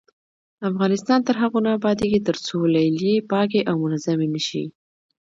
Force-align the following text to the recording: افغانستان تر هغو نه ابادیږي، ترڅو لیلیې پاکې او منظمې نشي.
افغانستان 0.69 1.19
تر 1.27 1.35
هغو 1.41 1.59
نه 1.65 1.71
ابادیږي، 1.77 2.19
ترڅو 2.27 2.57
لیلیې 2.75 3.25
پاکې 3.31 3.59
او 3.69 3.75
منظمې 3.83 4.27
نشي. 4.33 4.65